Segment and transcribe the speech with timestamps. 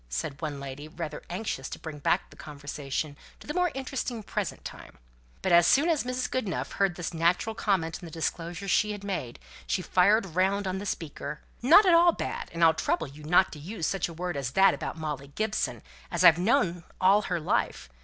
[0.09, 4.65] said one lady, rather anxious to bring back the conversation to the more interesting present
[4.65, 4.97] time.
[5.43, 6.27] But as soon as Mrs.
[6.31, 9.37] Goodenough heard this natural comment on the disclosures she had made,
[9.67, 13.51] she fired round on the speaker: "Not at all bad, and I'll trouble you not
[13.51, 17.39] to use such a word as that about Molly Gibson, as I've known all her
[17.39, 17.87] life.